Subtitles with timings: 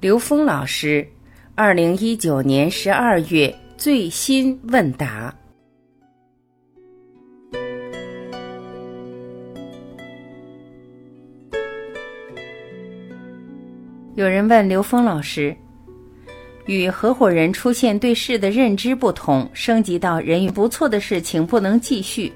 [0.00, 1.06] 刘峰老师，
[1.54, 5.34] 二零一九年十二月最新问答。
[14.14, 15.54] 有人问刘峰老师，
[16.64, 22.32] 与合伙人出现对事的认知不同，升级到人与不错的事情不能继续。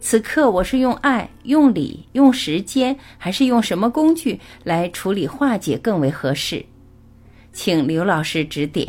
[0.00, 6.64] 此刻我是用爱、用理、用时间，还是用什么工具来处理化解更为合适？
[7.52, 8.88] 请刘老师指点。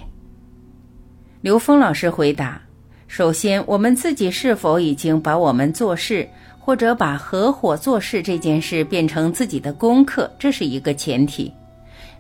[1.41, 2.61] 刘峰老师回答：
[3.07, 6.29] 首先，我们自己是否已经把我们做事
[6.59, 11.51] 或者把合伙做事这件事变成自己的功课，这是一个前提。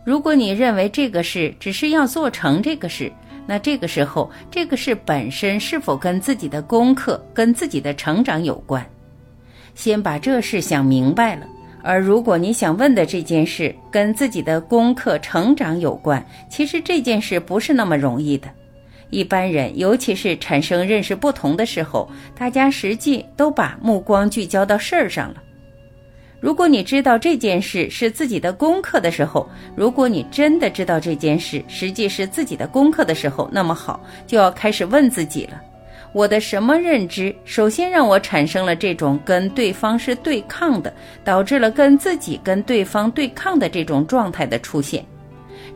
[0.03, 3.11] 如果你认为这个事只是要做成这个事，
[3.45, 8.83] 那这个时候这个事本身是否跟自己的功课、跟自己的成长有关？
[9.75, 11.47] 先把这事想明白了。
[11.83, 18.47] 而如果你想问的这件事跟自己的功课成长有关，其实这件事不是那么容易的。
[19.09, 25.43] 一般人，尤其是产生认识不同的时候，大家实际都把目光聚焦到事儿上了。
[26.39, 35.61] 如果你知道这件事是自己的功课的时候，如果你真的知道这件事实际是自己的功课的时候，那么好，就要开始问自己了。
[36.13, 45.05] 我的什么认知，首先让我产生了这种跟对方是对抗的，导致了跟自己跟对方对抗的这种状态的出现。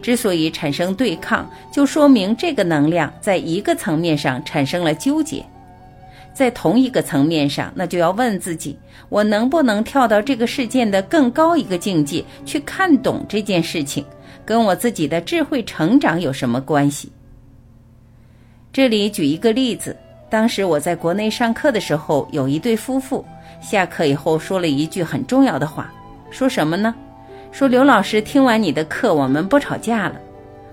[0.01, 5.43] 之所以产生对抗，就说明这个能量在一个层面上产生了纠结。
[6.33, 14.03] 在同一个层面上，那就要问自己：我能不能跳到这个事件的更高一个境界去看懂这件事情，
[14.43, 17.09] 跟我自己的智慧成长有什么关系？
[18.73, 19.95] 这里举一个例子。
[20.35, 23.23] 当时我在国内上课的时候，有一对夫妇
[23.61, 25.89] 下课以后说了一句很重要的话，
[26.29, 26.93] 说什么呢？
[27.53, 30.15] 说刘老师听完你的课，我们不吵架了。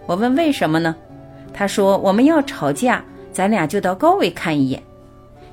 [0.04, 0.96] 我问为什么呢？
[1.54, 4.82] 他说我们要吵架，咱俩就到高位看一眼。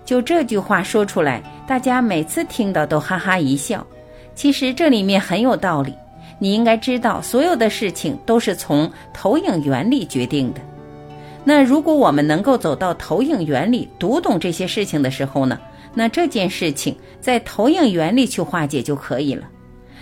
[0.03, 3.85] 就这句话说出来，大家每次听到都哈哈一笑。
[4.33, 5.93] 其实这里面很有道理，
[6.39, 10.61] 你应该知道，所有的事情都是从投影原理决定的。
[11.43, 15.59] 那如果我们能够走到投影原理，读懂这些事情的时候呢？
[15.93, 19.49] 那这件事情在投影原理去化解就可以了。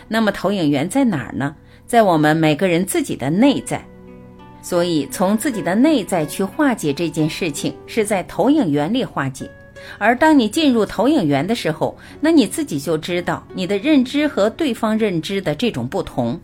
[0.08, 1.56] 那么投影源在哪儿呢？
[1.86, 3.82] 在我们每个人自己的内在。
[4.62, 9.50] 所以从自己的内在去化解这件事情，是在投影原理化解。
[9.98, 16.38] 而当你进入投影源的时候，那你自己就知道你的认知和对方认知的这种不同。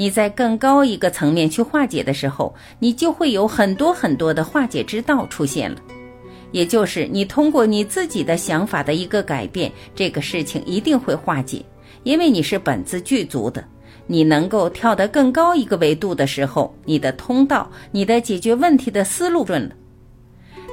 [0.00, 5.76] 你在更高一个层面去化解的时候，你就会有很多很多的化解之道出现了。
[6.52, 11.64] 也就是你通过你自己的想法的一个改变，这个事情一定会化解，
[12.04, 13.64] 因为你是本自具足的。
[14.06, 19.74] 你能够跳得更高一个维度的时候，你的通道、你的解决问题的思路顺了。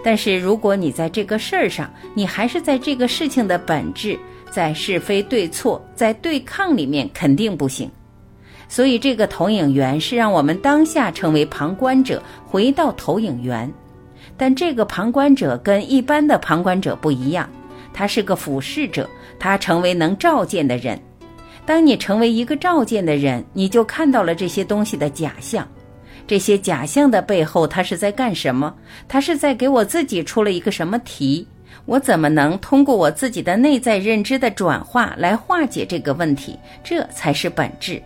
[0.04, 4.16] 但是如果你在这个事儿上，你还是在这个事情的本质，
[4.52, 7.90] 在是非对错、在对抗里面，肯定不行。
[8.68, 13.72] 所以，这个投影源是让我们当下成为旁观者，回到投影源。
[14.38, 17.50] 但这个旁观者跟一般的旁观者不一样，
[17.94, 19.10] 他是个俯视者，
[19.40, 21.00] 他成为能照见的人。
[21.66, 25.68] 当你成为一个照见的人，你就看到了这些东西的假象。
[26.28, 28.74] 这些假象的背后，他是在干什么？
[29.08, 31.48] 他是在给我自己出了一个什么题？
[31.86, 36.58] 我怎么能通过我自己的内在认知的转化来化解这个问题？
[36.84, 38.02] 这才是本质。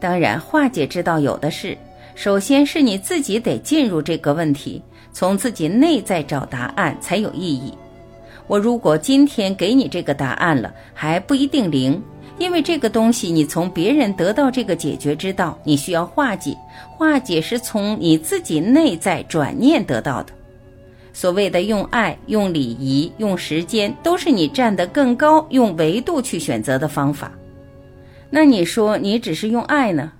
[0.00, 1.76] 当然，化解之道有的是。
[2.14, 7.72] 首先是你自己得进入这个问题，从自己内在找答案才有意义。
[8.46, 12.02] 我如果今天给你这个答案了，还不一定灵，
[12.38, 16.56] 因为这个东西你从别人得到这个解决之道，你需要化解。
[16.96, 20.32] 化解是从你自己内在转念得到的。
[21.12, 27.32] 所谓的用爱、用礼仪、用时间，都是你站得更高、用维度去选择的方法。
[28.30, 30.12] 那你说你只是用爱呢？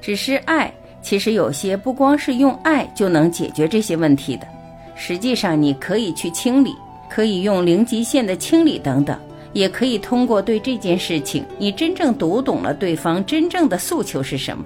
[0.00, 4.46] 只是爱，其实有些不光是用爱就能解决这些问题的。
[4.94, 6.74] 实际上，你可以去清理，
[7.08, 9.18] 可以用零极限的清理等等，
[9.52, 14.64] 也可以通过对这件事情，你真正读懂了对方真正的诉求是什么。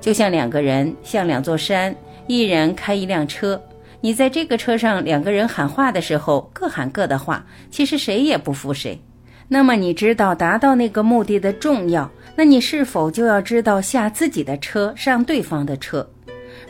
[0.00, 1.94] 就像两个人，像两座山，
[2.26, 3.62] 一人开一辆车，
[4.00, 8.98] 你在这个车上两个人喊话的时候，各喊各的话，其实谁也不服谁。
[9.52, 16.08] 那么你知道达到那个目的的重要，那你是否就要知道下自己的车上对方的车？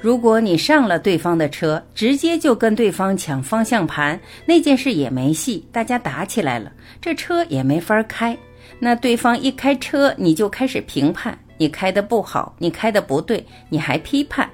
[0.01, 6.73] 如果你上了对方的车，直接就跟对方抢方向盘，那件事也没戏，大家打起来了，
[7.03, 8.35] 这车也没法开。
[8.79, 14.49] 那对方一开车，你就开始评判，你开的不好，你开的不对，你还批判，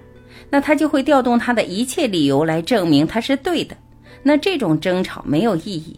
[0.50, 3.76] 那他就会调动他的一切理由来证明他是对的。
[4.24, 5.96] 那这种争吵没有意义，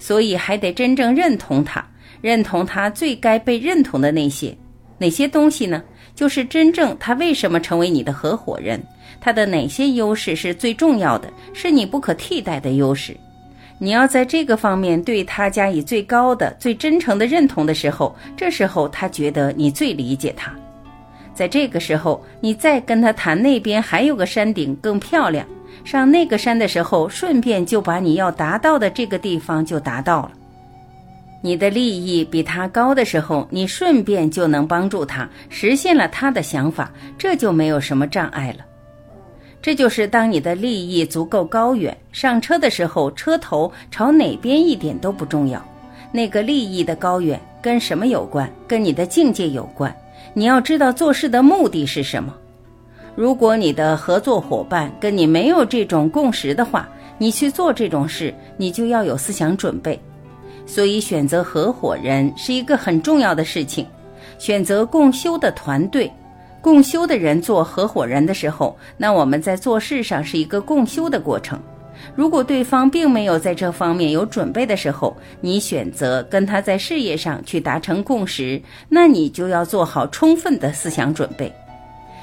[0.00, 1.86] 所以还得真正认同他，
[2.20, 4.52] 认同他最该被认同的那些
[4.98, 5.80] 哪些东西呢？
[6.16, 8.82] 就是真正他为什么成为你的合伙人，
[9.20, 13.16] 他的哪些优势是最重要的，是你不可替代的优势。
[13.78, 20.54] 你要在这个方面对他加以最高的、最真诚的认同的时候，这时候他觉得你最理解他。
[21.32, 25.46] 在这个时候，你再跟他谈那边还有个山顶更漂亮，
[25.84, 30.32] 上那个山的时候，顺便就把你要达到的这个地方就达到了。
[31.42, 38.64] 你的利益比他高的时候，你顺便就能帮助他实现了他的想法，这就没有什么障碍了。
[39.62, 45.62] 这就是当你的利益足够高远，上车的时候车头朝哪边一点都不重要。
[46.12, 48.50] 那个利益的高远跟什么有关？
[48.66, 49.94] 跟你的境界有关。
[50.34, 52.34] 你要知道做事的目的是什么。
[53.20, 56.88] 如果你的合作伙伴跟你没有这种共识的话，
[57.18, 60.00] 你去做这种事，你就要有思想准备。
[60.64, 63.86] 所以选择合伙人是一个很重要的事情，
[64.38, 66.10] 选择共修的团队。
[66.62, 71.60] 共修的人做合伙人的时候，那我们在做事上是一个共修的过程。
[72.16, 78.58] 如果对方并没有在这方面有准备的时候，你选择跟他在事业上去达成共识，
[78.88, 81.52] 那你就要做好充分的思想准备。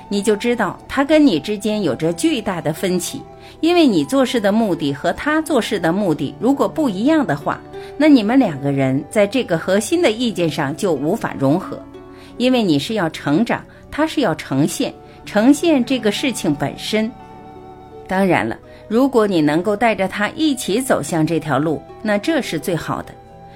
[0.09, 3.21] 你就知道他跟你之间有着巨大的分歧，
[3.59, 7.59] 因为你做事的目的和他做事的目的如果不一样的话，
[7.98, 11.81] 那你们两个人在这个核心的意见上就无法融合，
[12.38, 13.63] 因为你是要成长。
[13.89, 14.94] 他是要呈现
[15.25, 17.09] 呈现这个事情本身。
[18.07, 18.56] 当然了，
[18.88, 23.13] 如果你能够带着他一起走向这条路，那这是最好的。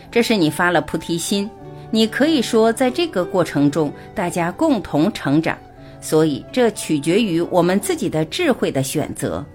[0.10, 1.48] 这是你发了菩提心，
[1.92, 5.56] 你可以说在这个过程中大家共同成长。
[6.02, 9.46] 所以这取决于我们自己的智慧的选择。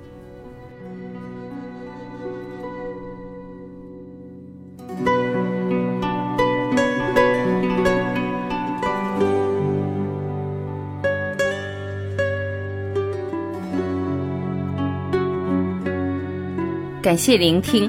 [17.02, 17.88] 感谢聆听，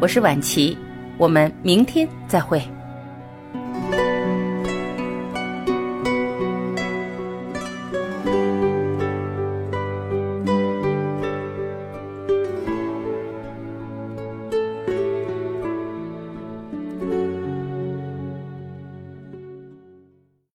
[0.00, 0.76] 我是晚琪，
[1.18, 2.62] 我们明天再会。